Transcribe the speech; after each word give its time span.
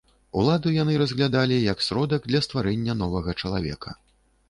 Уладу 0.43 0.71
яны 0.75 0.95
разглядалі 1.01 1.61
як 1.73 1.85
сродак 1.91 2.27
для 2.33 2.43
стварэння 2.49 2.93
новага 3.07 3.41
чалавека. 3.41 3.99